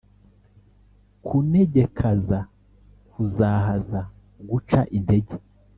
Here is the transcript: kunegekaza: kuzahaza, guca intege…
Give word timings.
kunegekaza: 1.25 2.39
kuzahaza, 3.11 4.01
guca 4.49 4.81
intege… 4.97 5.35